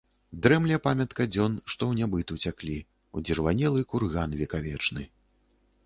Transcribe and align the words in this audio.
Дрэмле 0.45 0.77
памятка 0.85 1.27
дзен, 1.33 1.59
што 1.71 1.83
ў 1.91 2.01
нябыт 2.01 2.33
уцяклі,— 2.37 2.77
ўдзірванелы 3.21 3.81
курган 3.93 4.29
векавечны. 4.45 5.03